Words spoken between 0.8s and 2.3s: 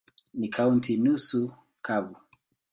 nusu kavu.